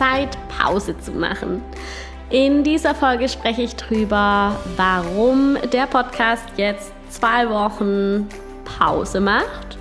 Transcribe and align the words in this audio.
Zeit, 0.00 0.38
Pause 0.48 0.98
zu 0.98 1.12
machen. 1.12 1.62
In 2.30 2.64
dieser 2.64 2.94
Folge 2.94 3.28
spreche 3.28 3.60
ich 3.60 3.76
darüber, 3.76 4.56
warum 4.76 5.58
der 5.74 5.86
Podcast 5.86 6.44
jetzt 6.56 6.90
zwei 7.10 7.50
Wochen 7.50 8.26
Pause 8.64 9.20
macht 9.20 9.76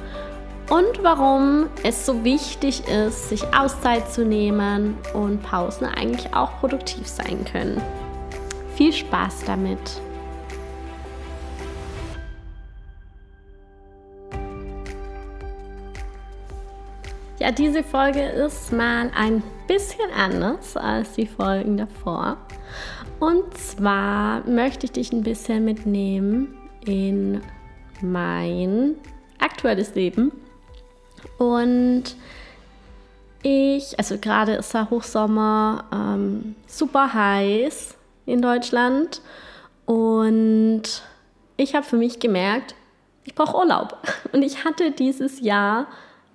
und 0.70 1.04
warum 1.04 1.68
es 1.84 2.06
so 2.06 2.26
wichtig 2.26 2.86
ist, 2.90 3.30
sich 3.30 3.44
Auszeit 3.56 4.12
zu 4.12 4.26
nehmen 4.26 4.98
und 5.14 5.42
Pausen 5.42 5.86
eigentlich 5.86 6.34
auch 6.34 6.52
produktiv 6.60 7.08
sein 7.08 7.46
können. 7.50 7.82
Viel 8.76 8.92
Spaß 8.92 9.46
damit! 9.46 10.02
Ja, 17.50 17.56
diese 17.56 17.82
Folge 17.82 18.22
ist 18.22 18.72
mal 18.72 19.10
ein 19.16 19.42
bisschen 19.66 20.12
anders 20.16 20.78
als 20.78 21.14
die 21.14 21.26
Folgen 21.26 21.78
davor. 21.78 22.38
Und 23.20 23.58
zwar 23.58 24.48
möchte 24.48 24.86
ich 24.86 24.92
dich 24.92 25.12
ein 25.12 25.24
bisschen 25.24 25.66
mitnehmen 25.66 26.56
in 26.86 27.42
mein 28.02 28.98
aktuelles 29.40 29.96
Leben. 29.96 30.32
Und 31.40 32.04
ich, 33.42 33.98
also 33.98 34.20
gerade 34.20 34.54
ist 34.54 34.76
der 34.76 34.92
Hochsommer 34.92 35.86
ähm, 35.92 36.54
super 36.68 37.12
heiß 37.16 37.98
in 38.28 38.44
Deutschland. 38.44 39.24
Und 39.88 40.84
ich 41.58 41.74
habe 41.74 41.84
für 41.84 41.98
mich 41.98 42.20
gemerkt, 42.20 42.76
ich 43.24 43.34
brauche 43.34 43.58
Urlaub. 43.58 43.98
Und 44.34 44.44
ich 44.44 44.66
hatte 44.66 44.92
dieses 44.92 45.40
Jahr 45.40 45.88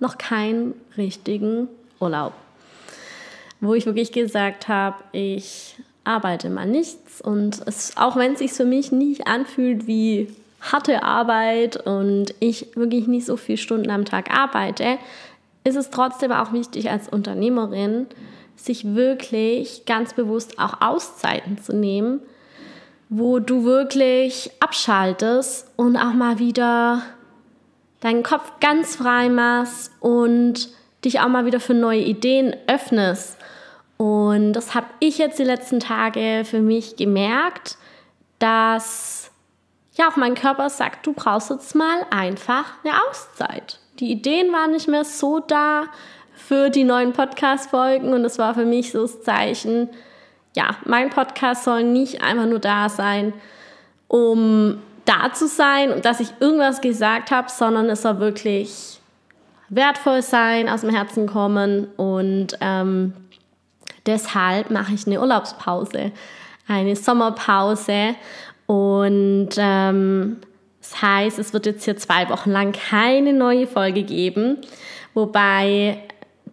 noch 0.05 0.19
keinen 0.19 0.75
richtigen 0.97 1.67
Urlaub, 1.99 2.33
wo 3.59 3.73
ich 3.73 3.87
wirklich 3.87 4.11
gesagt 4.11 4.67
habe, 4.67 4.97
ich 5.13 5.75
arbeite 6.03 6.51
mal 6.51 6.67
nichts 6.67 7.21
und 7.21 7.63
es, 7.65 7.97
auch 7.97 8.15
wenn 8.15 8.33
es 8.33 8.39
sich 8.39 8.53
für 8.53 8.65
mich 8.65 8.91
nicht 8.91 9.25
anfühlt 9.25 9.87
wie 9.87 10.27
harte 10.61 11.01
Arbeit 11.01 11.87
und 11.87 12.35
ich 12.39 12.75
wirklich 12.75 13.07
nicht 13.07 13.25
so 13.25 13.35
viele 13.35 13.57
Stunden 13.57 13.89
am 13.89 14.05
Tag 14.05 14.31
arbeite, 14.31 14.99
ist 15.63 15.75
es 15.75 15.89
trotzdem 15.89 16.31
auch 16.31 16.53
wichtig 16.53 16.91
als 16.91 17.09
Unternehmerin, 17.09 18.05
sich 18.55 18.93
wirklich 18.93 19.85
ganz 19.87 20.13
bewusst 20.13 20.59
auch 20.59 20.81
Auszeiten 20.81 21.57
zu 21.57 21.75
nehmen, 21.75 22.19
wo 23.09 23.39
du 23.39 23.63
wirklich 23.63 24.51
abschaltest 24.59 25.71
und 25.75 25.97
auch 25.97 26.13
mal 26.13 26.37
wieder 26.37 27.01
deinen 28.05 28.21
Kopf 28.21 28.51
ganz 28.59 28.95
frei 28.97 29.29
machst 29.29 29.91
und 29.99 30.69
dich 31.03 31.19
auch 31.19 31.27
mal 31.27 31.45
wieder 31.45 31.59
für 31.59 31.73
neue 31.73 32.01
Ideen 32.01 32.55
öffnest. 32.67 33.37
Und 33.97 34.53
das 34.53 34.75
habe 34.75 34.85
ich 34.99 35.17
jetzt 35.17 35.39
die 35.39 35.43
letzten 35.43 35.79
Tage 35.79 36.43
für 36.45 36.59
mich 36.61 36.97
gemerkt, 36.97 37.77
dass 38.37 39.31
ja 39.93 40.07
auch 40.07 40.17
mein 40.17 40.35
Körper 40.35 40.69
sagt, 40.69 41.07
du 41.07 41.13
brauchst 41.13 41.49
jetzt 41.49 41.73
mal 41.73 42.05
einfach 42.11 42.73
eine 42.83 42.93
Auszeit. 43.09 43.79
Die 43.99 44.11
Ideen 44.11 44.53
waren 44.53 44.71
nicht 44.71 44.87
mehr 44.87 45.05
so 45.05 45.39
da 45.39 45.85
für 46.33 46.69
die 46.69 46.83
neuen 46.83 47.11
Podcast-Folgen 47.11 48.13
und 48.13 48.21
das 48.21 48.37
war 48.37 48.53
für 48.53 48.65
mich 48.65 48.91
so 48.91 49.01
das 49.01 49.23
Zeichen, 49.23 49.89
ja, 50.55 50.75
mein 50.85 51.09
Podcast 51.09 51.63
soll 51.63 51.83
nicht 51.83 52.21
einfach 52.21 52.45
nur 52.45 52.59
da 52.59 52.87
sein, 52.87 53.33
um 54.07 54.79
da 55.05 55.31
zu 55.33 55.47
sein 55.47 55.91
und 55.91 56.05
dass 56.05 56.19
ich 56.19 56.29
irgendwas 56.39 56.81
gesagt 56.81 57.31
habe, 57.31 57.49
sondern 57.49 57.89
es 57.89 58.01
soll 58.01 58.19
wirklich 58.19 58.99
wertvoll 59.69 60.21
sein, 60.21 60.69
aus 60.69 60.81
dem 60.81 60.89
Herzen 60.89 61.27
kommen 61.27 61.87
und 61.97 62.57
ähm, 62.61 63.13
deshalb 64.05 64.69
mache 64.69 64.93
ich 64.93 65.07
eine 65.07 65.19
Urlaubspause, 65.19 66.11
eine 66.67 66.95
Sommerpause 66.95 68.15
und 68.67 69.49
ähm, 69.57 70.37
das 70.79 71.01
heißt, 71.01 71.39
es 71.39 71.53
wird 71.53 71.65
jetzt 71.65 71.85
hier 71.85 71.97
zwei 71.97 72.29
Wochen 72.29 72.51
lang 72.51 72.71
keine 72.71 73.33
neue 73.33 73.65
Folge 73.65 74.03
geben, 74.03 74.57
wobei 75.13 75.99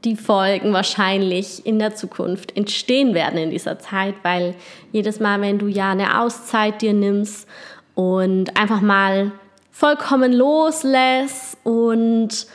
die 0.04 0.16
Folgen 0.16 0.72
wahrscheinlich 0.72 1.64
in 1.64 1.78
der 1.78 1.94
Zukunft 1.94 2.56
entstehen 2.56 3.14
werden 3.14 3.38
in 3.38 3.50
dieser 3.50 3.78
Zeit, 3.78 4.14
weil 4.22 4.54
jedes 4.90 5.20
Mal, 5.20 5.40
wenn 5.40 5.58
du 5.58 5.68
ja 5.68 5.90
eine 5.90 6.20
Auszeit 6.20 6.82
dir 6.82 6.92
nimmst 6.92 7.46
und 7.94 8.56
einfach 8.56 8.80
mal 8.80 9.32
vollkommen 9.70 10.32
loslässt 10.32 11.56
und 11.64 12.46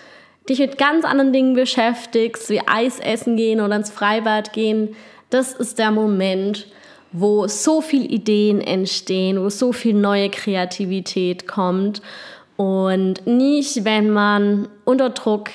dich 0.48 0.60
mit 0.60 0.78
ganz 0.78 1.04
anderen 1.04 1.34
Dingen 1.34 1.54
beschäftigst, 1.56 2.50
wie 2.50 2.62
Eis 2.66 3.00
essen 3.00 3.36
gehen 3.36 3.60
oder 3.60 3.76
ins 3.76 3.92
Freibad 3.92 4.54
gehen, 4.54 4.96
das 5.30 5.54
ist 5.54 5.78
der 5.78 5.92
Moment, 5.92 6.68
wo 7.12 7.48
so 7.48 7.82
viel 7.82 8.12
Ideen 8.12 8.62
entstehen, 8.62 9.42
wo 9.42 9.50
so 9.50 9.74
viel 9.74 9.94
neue 9.94 10.30
Kreativität 10.30 11.48
kommt. 11.48 12.02
Und 12.56 13.26
nicht, 13.28 13.86
wenn 13.86 14.10
man 14.10 14.68
unter 14.86 15.10
Druck 15.10 15.50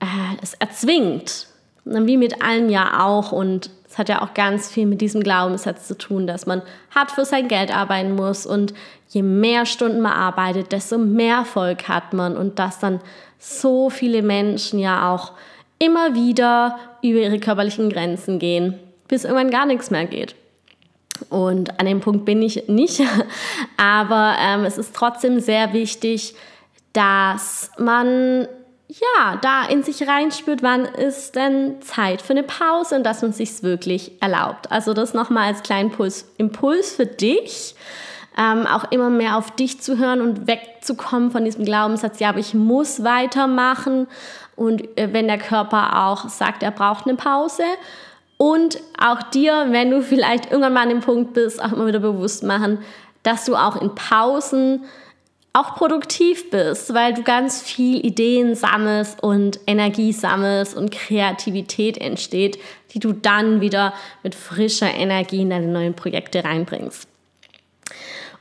äh, 0.00 0.06
es 0.42 0.54
erzwingt, 0.54 1.46
wie 1.84 2.16
mit 2.16 2.42
allem 2.42 2.68
ja 2.68 3.04
auch. 3.04 3.32
Und 3.32 3.70
es 3.92 3.98
hat 3.98 4.08
ja 4.08 4.22
auch 4.22 4.32
ganz 4.32 4.70
viel 4.70 4.86
mit 4.86 5.02
diesem 5.02 5.22
Glaubenssatz 5.22 5.86
zu 5.86 5.98
tun, 5.98 6.26
dass 6.26 6.46
man 6.46 6.62
hart 6.94 7.10
für 7.10 7.26
sein 7.26 7.46
Geld 7.46 7.70
arbeiten 7.76 8.14
muss 8.14 8.46
und 8.46 8.72
je 9.10 9.20
mehr 9.20 9.66
Stunden 9.66 10.00
man 10.00 10.14
arbeitet, 10.14 10.72
desto 10.72 10.96
mehr 10.96 11.36
Erfolg 11.36 11.88
hat 11.88 12.14
man 12.14 12.38
und 12.38 12.58
dass 12.58 12.78
dann 12.78 13.00
so 13.38 13.90
viele 13.90 14.22
Menschen 14.22 14.78
ja 14.78 15.12
auch 15.12 15.32
immer 15.78 16.14
wieder 16.14 16.78
über 17.02 17.18
ihre 17.18 17.38
körperlichen 17.38 17.90
Grenzen 17.90 18.38
gehen, 18.38 18.78
bis 19.08 19.24
irgendwann 19.24 19.50
gar 19.50 19.66
nichts 19.66 19.90
mehr 19.90 20.06
geht. 20.06 20.36
Und 21.28 21.78
an 21.78 21.84
dem 21.84 22.00
Punkt 22.00 22.24
bin 22.24 22.40
ich 22.40 22.68
nicht, 22.68 23.02
aber 23.76 24.36
ähm, 24.40 24.64
es 24.64 24.78
ist 24.78 24.96
trotzdem 24.96 25.38
sehr 25.38 25.74
wichtig, 25.74 26.34
dass 26.94 27.70
man 27.76 28.48
ja, 29.00 29.36
da 29.40 29.64
in 29.64 29.82
sich 29.82 30.06
reinspürt, 30.06 30.62
wann 30.62 30.84
ist 30.84 31.34
denn 31.34 31.80
Zeit 31.80 32.20
für 32.20 32.32
eine 32.32 32.42
Pause 32.42 32.96
und 32.96 33.04
dass 33.04 33.22
man 33.22 33.32
sich 33.32 33.62
wirklich 33.62 34.12
erlaubt. 34.20 34.70
Also 34.70 34.92
das 34.92 35.14
nochmal 35.14 35.48
als 35.48 35.62
kleinen 35.62 35.90
Impuls, 35.90 36.30
Impuls 36.36 36.94
für 36.94 37.06
dich, 37.06 37.74
ähm, 38.36 38.66
auch 38.66 38.90
immer 38.90 39.10
mehr 39.10 39.36
auf 39.36 39.50
dich 39.52 39.80
zu 39.80 39.98
hören 39.98 40.20
und 40.20 40.46
wegzukommen 40.46 41.30
von 41.30 41.44
diesem 41.44 41.64
Glaubenssatz, 41.64 42.18
ja, 42.18 42.30
aber 42.30 42.38
ich 42.38 42.54
muss 42.54 43.04
weitermachen 43.04 44.08
und 44.56 44.82
äh, 44.98 45.12
wenn 45.12 45.26
der 45.26 45.38
Körper 45.38 46.06
auch 46.06 46.28
sagt, 46.28 46.62
er 46.62 46.70
braucht 46.70 47.06
eine 47.06 47.16
Pause 47.16 47.64
und 48.36 48.78
auch 48.98 49.22
dir, 49.22 49.68
wenn 49.70 49.90
du 49.90 50.02
vielleicht 50.02 50.50
irgendwann 50.50 50.72
mal 50.72 50.82
an 50.82 50.88
dem 50.88 51.00
Punkt 51.00 51.34
bist, 51.34 51.62
auch 51.62 51.72
immer 51.72 51.86
wieder 51.86 52.00
bewusst 52.00 52.42
machen, 52.42 52.78
dass 53.22 53.44
du 53.44 53.54
auch 53.54 53.76
in 53.76 53.94
Pausen 53.94 54.84
auch 55.54 55.74
produktiv 55.74 56.50
bist, 56.50 56.94
weil 56.94 57.12
du 57.12 57.22
ganz 57.22 57.60
viel 57.60 58.04
Ideen 58.04 58.54
sammelst 58.54 59.22
und 59.22 59.60
Energie 59.66 60.12
sammelst 60.12 60.74
und 60.74 60.90
Kreativität 60.90 61.98
entsteht, 61.98 62.58
die 62.92 63.00
du 63.00 63.12
dann 63.12 63.60
wieder 63.60 63.92
mit 64.22 64.34
frischer 64.34 64.92
Energie 64.92 65.42
in 65.42 65.50
deine 65.50 65.68
neuen 65.68 65.94
Projekte 65.94 66.42
reinbringst. 66.44 67.06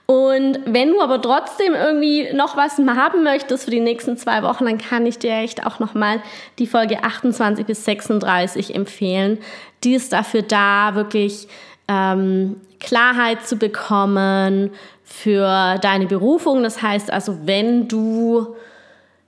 Und 0.06 0.60
wenn 0.66 0.92
du 0.92 1.02
aber 1.02 1.22
trotzdem 1.22 1.74
irgendwie 1.74 2.34
noch 2.34 2.58
was 2.58 2.78
haben 2.78 3.24
möchtest 3.24 3.66
für 3.66 3.72
die 3.72 3.80
nächsten 3.80 4.18
zwei 4.18 4.44
Wochen, 4.44 4.66
dann 4.66 4.78
kann 4.78 5.06
ich 5.06 5.20
dir 5.20 5.32
echt 5.36 5.66
auch 5.66 5.80
nochmal 5.80 6.22
die 6.60 6.68
Folge 6.68 7.04
28 7.04 7.66
bis 7.66 7.86
36 7.86 8.76
empfehlen. 8.76 9.38
Die 9.86 9.94
ist 9.94 10.12
dafür 10.12 10.42
da, 10.42 10.96
wirklich 10.96 11.48
ähm, 11.88 12.58
Klarheit 12.82 13.48
zu 13.48 13.56
bekommen 13.56 14.72
für 15.12 15.78
deine 15.82 16.08
Berufung. 16.08 16.64
Das 16.64 16.82
heißt 16.82 17.12
also, 17.12 17.40
wenn 17.46 17.88
du 17.88 18.56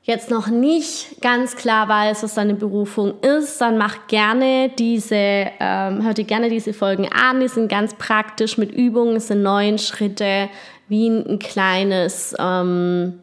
jetzt 0.03 0.29
noch 0.29 0.47
nicht 0.47 1.21
ganz 1.21 1.55
klar 1.55 1.87
weißt, 1.87 2.23
was 2.23 2.35
deine 2.35 2.55
Berufung 2.55 3.19
ist, 3.21 3.61
dann 3.61 3.77
mach 3.77 4.07
gerne 4.07 4.69
diese, 4.77 5.15
ähm, 5.15 6.03
hör 6.03 6.13
dir 6.13 6.25
gerne 6.25 6.49
diese 6.49 6.73
Folgen 6.73 7.09
an. 7.11 7.39
Die 7.39 7.47
sind 7.47 7.69
ganz 7.69 7.93
praktisch 7.95 8.57
mit 8.57 8.71
Übungen, 8.71 9.15
es 9.15 9.27
sind 9.27 9.43
neun 9.43 9.77
Schritte, 9.77 10.49
wie 10.89 11.07
ein 11.07 11.39
kleines, 11.39 12.35
ähm, 12.37 13.22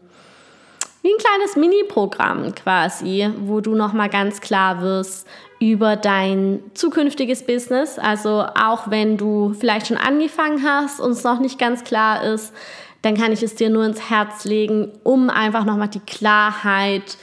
wie 1.03 1.09
ein 1.09 1.19
kleines 1.19 1.57
Mini-Programm 1.57 2.55
quasi, 2.55 3.29
wo 3.41 3.61
du 3.61 3.75
nochmal 3.75 4.09
ganz 4.09 4.41
klar 4.41 4.83
wirst 4.83 5.27
über 5.59 5.97
dein 5.97 6.63
zukünftiges 6.75 7.45
Business. 7.45 7.99
Also 7.99 8.47
auch 8.55 8.91
wenn 8.91 9.17
du 9.17 9.55
vielleicht 9.59 9.87
schon 9.87 9.97
angefangen 9.97 10.63
hast 10.65 11.01
und 11.01 11.13
es 11.13 11.25
noch 11.25 11.41
nicht 11.41 11.59
ganz 11.59 11.85
klar 11.85 12.23
ist, 12.23 12.55
dann 13.03 13.17
kann 13.17 13.33
ich 13.33 13.43
es 13.43 13.55
dir 13.55 13.71
nur 13.71 13.85
ins 13.85 14.11
Herz 14.11 14.45
legen, 14.45 14.93
um 15.03 15.31
einfach 15.31 15.65
nochmal 15.65 15.89
die 15.89 16.01
Klarheit 16.01 17.17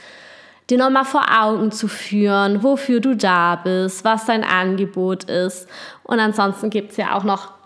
dir 0.70 0.78
nochmal 0.78 1.04
vor 1.04 1.24
Augen 1.40 1.70
zu 1.72 1.88
führen, 1.88 2.62
wofür 2.62 3.00
du 3.00 3.16
da 3.16 3.56
bist, 3.56 4.04
was 4.04 4.26
dein 4.26 4.44
Angebot 4.44 5.24
ist. 5.24 5.66
Und 6.02 6.20
ansonsten 6.20 6.68
gibt 6.68 6.90
es 6.90 6.96
ja 6.98 7.16
auch 7.16 7.24
noch 7.24 7.57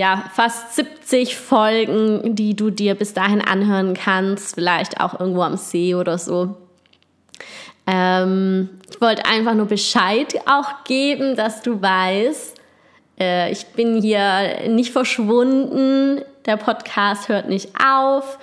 ja, 0.00 0.24
fast 0.32 0.76
70 0.76 1.36
Folgen, 1.36 2.34
die 2.34 2.56
du 2.56 2.70
dir 2.70 2.94
bis 2.94 3.12
dahin 3.12 3.42
anhören 3.42 3.92
kannst, 3.92 4.54
vielleicht 4.54 4.98
auch 4.98 5.20
irgendwo 5.20 5.42
am 5.42 5.58
See 5.58 5.94
oder 5.94 6.16
so. 6.16 6.56
Ähm, 7.86 8.70
ich 8.90 8.98
wollte 9.02 9.26
einfach 9.26 9.52
nur 9.52 9.66
Bescheid 9.66 10.40
auch 10.46 10.84
geben, 10.84 11.36
dass 11.36 11.60
du 11.60 11.82
weißt, 11.82 12.56
äh, 13.20 13.52
ich 13.52 13.66
bin 13.66 14.00
hier 14.00 14.70
nicht 14.70 14.90
verschwunden, 14.90 16.22
der 16.46 16.56
Podcast 16.56 17.28
hört 17.28 17.50
nicht 17.50 17.68
auf, 17.78 18.38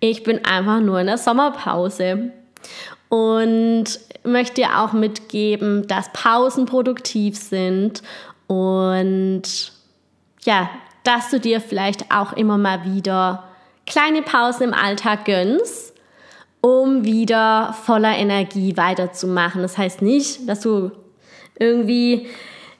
ich 0.00 0.24
bin 0.24 0.44
einfach 0.44 0.80
nur 0.80 1.00
in 1.00 1.06
der 1.06 1.16
Sommerpause. 1.16 2.32
Und 3.08 3.86
möchte 4.24 4.56
dir 4.56 4.80
auch 4.80 4.92
mitgeben, 4.92 5.86
dass 5.86 6.12
Pausen 6.12 6.66
produktiv 6.66 7.38
sind 7.38 8.02
und 8.46 9.72
ja, 10.42 10.68
dass 11.04 11.30
du 11.30 11.40
dir 11.40 11.60
vielleicht 11.60 12.12
auch 12.12 12.32
immer 12.32 12.58
mal 12.58 12.84
wieder 12.84 13.44
kleine 13.86 14.22
Pausen 14.22 14.64
im 14.64 14.74
Alltag 14.74 15.24
gönnst, 15.24 15.94
um 16.60 17.04
wieder 17.04 17.74
voller 17.84 18.16
Energie 18.16 18.76
weiterzumachen. 18.76 19.62
Das 19.62 19.78
heißt 19.78 20.02
nicht, 20.02 20.48
dass 20.48 20.60
du 20.60 20.90
irgendwie 21.58 22.28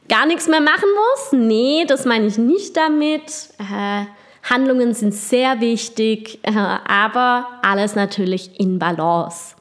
gar 0.09 0.27
nichts 0.27 0.49
mehr 0.49 0.61
machen 0.61 0.89
musst. 1.15 1.33
Nee, 1.33 1.85
das 1.87 2.05
meine 2.05 2.27
ich 2.27 2.39
nicht 2.39 2.77
damit. 2.77 3.51
Äh, 3.59 4.05
Handlungen 4.49 4.95
sind 4.95 5.13
sehr 5.15 5.61
wichtig, 5.61 6.39
äh, 6.43 6.53
aber 6.53 7.47
alles 7.63 7.95
natürlich 7.95 8.59
in 8.59 8.79
Balance. 8.79 9.55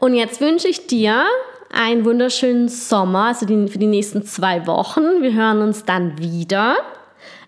Und 0.00 0.14
jetzt 0.14 0.40
wünsche 0.40 0.68
ich 0.68 0.86
dir 0.86 1.24
einen 1.72 2.04
wunderschönen 2.04 2.68
Sommer, 2.68 3.26
also 3.26 3.46
die, 3.46 3.68
für 3.68 3.78
die 3.78 3.86
nächsten 3.86 4.24
zwei 4.24 4.66
Wochen. 4.66 5.22
Wir 5.22 5.34
hören 5.34 5.62
uns 5.62 5.84
dann 5.84 6.18
wieder. 6.18 6.76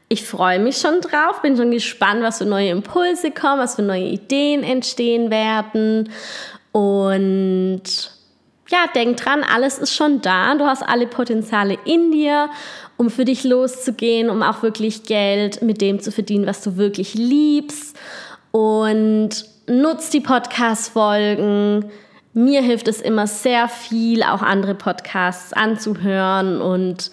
Ich 0.08 0.24
freue 0.24 0.58
mich 0.58 0.78
schon 0.78 1.00
drauf, 1.00 1.42
bin 1.42 1.56
schon 1.56 1.70
gespannt, 1.70 2.22
was 2.22 2.38
für 2.38 2.46
neue 2.46 2.70
Impulse 2.70 3.30
kommen, 3.30 3.60
was 3.60 3.74
für 3.74 3.82
neue 3.82 4.04
Ideen 4.04 4.62
entstehen 4.62 5.30
werden. 5.30 6.10
Und 6.72 7.82
ja, 8.70 8.86
denk 8.94 9.18
dran, 9.18 9.42
alles 9.42 9.78
ist 9.78 9.94
schon 9.94 10.20
da. 10.22 10.54
Du 10.54 10.64
hast 10.64 10.82
alle 10.82 11.06
Potenziale 11.06 11.76
in 11.84 12.10
dir, 12.10 12.48
um 12.96 13.10
für 13.10 13.24
dich 13.24 13.44
loszugehen, 13.44 14.30
um 14.30 14.42
auch 14.42 14.62
wirklich 14.62 15.02
Geld 15.04 15.60
mit 15.60 15.80
dem 15.80 16.00
zu 16.00 16.10
verdienen, 16.10 16.46
was 16.46 16.62
du 16.62 16.76
wirklich 16.76 17.14
liebst. 17.14 17.96
Und 18.50 19.44
nutz 19.66 20.10
die 20.10 20.20
Podcast-Folgen 20.20 21.90
mir 22.38 22.62
hilft 22.62 22.86
es 22.86 23.00
immer 23.00 23.26
sehr 23.26 23.68
viel, 23.68 24.22
auch 24.22 24.42
andere 24.42 24.74
Podcasts 24.74 25.52
anzuhören 25.52 26.60
und 26.60 27.10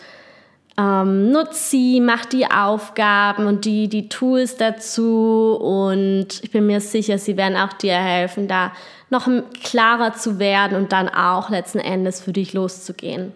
ähm, 0.77 1.31
nutz 1.31 1.69
sie, 1.69 2.01
mach 2.01 2.25
die 2.25 2.49
Aufgaben 2.49 3.47
und 3.47 3.65
die, 3.65 3.87
die 3.87 4.09
Tools 4.09 4.57
dazu 4.57 5.57
und 5.61 6.27
ich 6.43 6.51
bin 6.51 6.67
mir 6.67 6.81
sicher, 6.81 7.17
sie 7.17 7.37
werden 7.37 7.55
auch 7.55 7.73
dir 7.73 7.95
helfen, 7.95 8.47
da 8.47 8.73
noch 9.09 9.27
klarer 9.63 10.13
zu 10.13 10.39
werden 10.39 10.77
und 10.77 10.91
dann 10.91 11.07
auch 11.07 11.49
letzten 11.49 11.79
Endes 11.79 12.21
für 12.21 12.33
dich 12.33 12.53
loszugehen. 12.53 13.33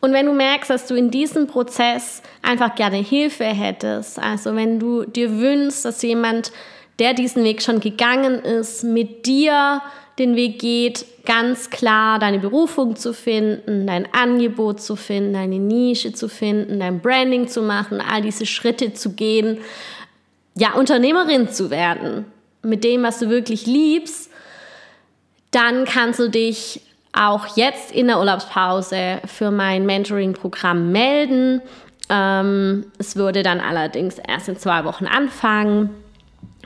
Und 0.00 0.12
wenn 0.12 0.26
du 0.26 0.32
merkst, 0.32 0.70
dass 0.70 0.86
du 0.86 0.94
in 0.94 1.10
diesem 1.10 1.46
Prozess 1.46 2.22
einfach 2.42 2.74
gerne 2.74 2.98
Hilfe 2.98 3.44
hättest, 3.44 4.18
also 4.18 4.54
wenn 4.54 4.78
du 4.78 5.04
dir 5.04 5.38
wünschst, 5.38 5.84
dass 5.84 6.02
jemand, 6.02 6.52
der 6.98 7.14
diesen 7.14 7.44
Weg 7.44 7.62
schon 7.62 7.80
gegangen 7.80 8.40
ist, 8.40 8.82
mit 8.82 9.26
dir 9.26 9.80
den 10.18 10.34
Weg 10.34 10.58
geht, 10.58 11.04
ganz 11.26 11.70
klar 11.70 12.18
deine 12.18 12.38
Berufung 12.38 12.96
zu 12.96 13.12
finden, 13.12 13.86
dein 13.86 14.08
Angebot 14.14 14.80
zu 14.80 14.96
finden, 14.96 15.34
deine 15.34 15.58
Nische 15.58 16.12
zu 16.12 16.28
finden, 16.28 16.80
dein 16.80 17.00
Branding 17.00 17.48
zu 17.48 17.62
machen, 17.62 18.00
all 18.00 18.22
diese 18.22 18.46
Schritte 18.46 18.94
zu 18.94 19.12
gehen, 19.12 19.58
ja, 20.56 20.72
Unternehmerin 20.72 21.50
zu 21.50 21.70
werden 21.70 22.24
mit 22.62 22.82
dem, 22.84 23.02
was 23.02 23.18
du 23.18 23.28
wirklich 23.28 23.66
liebst, 23.66 24.30
dann 25.50 25.84
kannst 25.84 26.18
du 26.18 26.28
dich 26.28 26.80
auch 27.12 27.56
jetzt 27.56 27.92
in 27.92 28.08
der 28.08 28.18
Urlaubspause 28.18 29.20
für 29.24 29.50
mein 29.50 29.86
Mentoring-Programm 29.86 30.92
melden. 30.92 31.62
Ähm, 32.10 32.86
es 32.98 33.16
würde 33.16 33.42
dann 33.42 33.60
allerdings 33.60 34.18
erst 34.18 34.48
in 34.48 34.56
zwei 34.56 34.84
Wochen 34.84 35.06
anfangen 35.06 35.90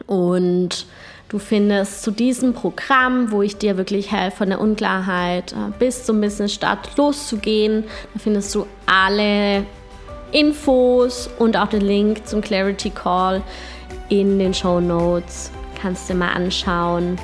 und 0.06 0.86
Du 1.30 1.38
findest 1.38 2.02
zu 2.02 2.10
diesem 2.10 2.54
Programm, 2.54 3.30
wo 3.30 3.40
ich 3.40 3.56
dir 3.56 3.76
wirklich 3.76 4.10
helfe, 4.10 4.38
von 4.38 4.48
der 4.48 4.60
Unklarheit 4.60 5.52
äh, 5.52 5.70
bis 5.78 6.04
zum 6.04 6.20
Business-Start 6.20 6.96
loszugehen. 6.96 7.84
Da 8.12 8.18
findest 8.18 8.52
du 8.52 8.66
alle 8.86 9.64
Infos 10.32 11.30
und 11.38 11.56
auch 11.56 11.68
den 11.68 11.82
Link 11.82 12.26
zum 12.26 12.40
Clarity 12.40 12.90
Call 12.90 13.42
in 14.08 14.40
den 14.40 14.52
Show 14.52 14.80
Notes. 14.80 15.52
Kannst 15.80 16.10
du 16.10 16.14
mal 16.14 16.32
anschauen 16.32 17.16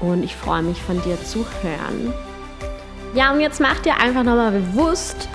und 0.00 0.24
ich 0.24 0.34
freue 0.34 0.62
mich 0.62 0.82
von 0.82 1.00
dir 1.02 1.16
zu 1.22 1.46
hören. 1.62 2.12
Ja, 3.14 3.32
und 3.32 3.40
jetzt 3.40 3.60
mach 3.60 3.78
dir 3.78 3.96
einfach 4.00 4.24
nochmal 4.24 4.50
bewusst, 4.50 5.28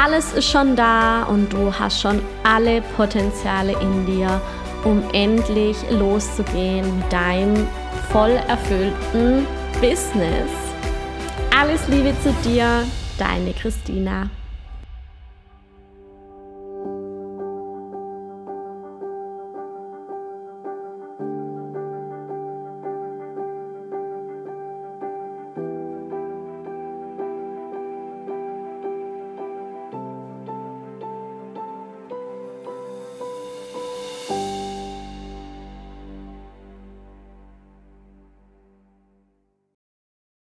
alles 0.00 0.32
ist 0.34 0.48
schon 0.48 0.76
da 0.76 1.24
und 1.24 1.52
du 1.52 1.74
hast 1.76 2.00
schon 2.00 2.22
alle 2.44 2.80
Potenziale 2.96 3.72
in 3.72 4.06
dir 4.06 4.40
um 4.84 5.02
endlich 5.12 5.76
loszugehen 5.90 6.98
mit 6.98 7.12
deinem 7.12 7.66
voll 8.10 8.38
erfüllten 8.48 9.46
Business. 9.80 10.50
Alles 11.56 11.86
Liebe 11.88 12.14
zu 12.22 12.32
dir, 12.48 12.84
deine 13.18 13.52
Christina. 13.52 14.30